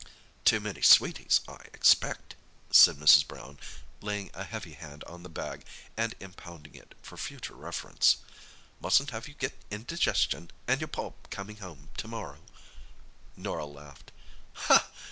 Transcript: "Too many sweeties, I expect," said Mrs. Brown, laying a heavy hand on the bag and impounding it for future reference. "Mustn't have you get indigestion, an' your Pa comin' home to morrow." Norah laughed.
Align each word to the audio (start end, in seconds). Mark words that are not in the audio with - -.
"Too 0.45 0.59
many 0.59 0.81
sweeties, 0.81 1.41
I 1.47 1.57
expect," 1.75 2.33
said 2.71 2.95
Mrs. 2.95 3.27
Brown, 3.27 3.59
laying 4.01 4.31
a 4.33 4.43
heavy 4.43 4.73
hand 4.73 5.03
on 5.03 5.21
the 5.21 5.29
bag 5.29 5.63
and 5.95 6.15
impounding 6.19 6.73
it 6.73 6.95
for 7.03 7.17
future 7.17 7.53
reference. 7.53 8.17
"Mustn't 8.79 9.11
have 9.11 9.27
you 9.27 9.35
get 9.35 9.53
indigestion, 9.69 10.49
an' 10.67 10.79
your 10.79 10.87
Pa 10.87 11.11
comin' 11.29 11.57
home 11.57 11.89
to 11.97 12.07
morrow." 12.07 12.39
Norah 13.37 13.67
laughed. 13.67 14.09